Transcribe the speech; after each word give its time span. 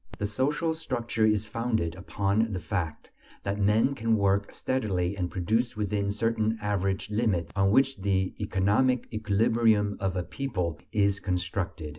The 0.17 0.25
social 0.25 0.73
structure 0.73 1.27
is 1.27 1.45
founded 1.45 1.93
upon 1.93 2.53
the 2.53 2.59
fact 2.59 3.11
that 3.43 3.59
men 3.59 3.93
can 3.93 4.17
work 4.17 4.51
steadily 4.51 5.15
and 5.15 5.29
produce 5.29 5.77
within 5.77 6.09
certain 6.11 6.57
average 6.59 7.11
limits 7.11 7.53
on 7.55 7.69
which 7.69 7.97
the 8.01 8.33
economic 8.41 9.07
equilibrium 9.13 9.97
of 9.99 10.15
a 10.15 10.23
people 10.23 10.79
is 10.91 11.19
constructed. 11.19 11.89